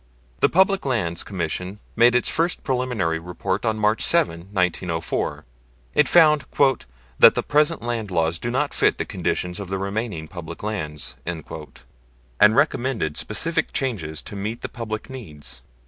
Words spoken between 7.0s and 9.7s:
"that the present land laws do not fit the conditions of